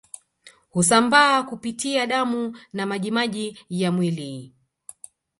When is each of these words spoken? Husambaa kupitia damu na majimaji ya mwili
Husambaa 0.69 1.43
kupitia 1.43 2.07
damu 2.07 2.57
na 2.73 2.85
majimaji 2.85 3.59
ya 3.69 3.91
mwili 3.91 4.53